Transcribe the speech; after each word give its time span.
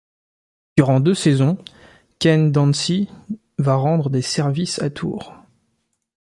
Durant 0.77 0.99
deux 0.99 1.13
saisons, 1.13 1.59
Ken 2.17 2.51
Dancy 2.51 3.07
va 3.59 3.75
rendre 3.75 4.09
des 4.09 4.23
services 4.23 4.79
à 4.81 4.89
Tours. 4.89 5.35